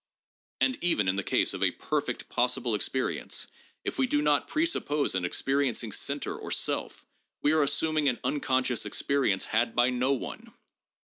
And 0.61 0.79
even 0.83 1.07
in 1.07 1.15
the 1.15 1.21
case 1.23 1.53
of 1.53 1.61
a 1.61 1.69
perfect' 1.69 2.27
possible' 2.29 2.73
experience, 2.73 3.45
if 3.85 3.99
we 3.99 4.07
do 4.07 4.19
not 4.23 4.47
presuppose 4.47 5.13
an 5.13 5.25
experiencing 5.25 5.91
center 5.91 6.35
or 6.35 6.49
self, 6.49 7.05
we 7.43 7.51
are 7.51 7.61
assuming 7.61 8.09
an 8.09 8.17
unconscious 8.23 8.83
experience 8.87 9.45
had 9.45 9.75
by 9.75 9.91
no 9.91 10.11
one. 10.13 10.55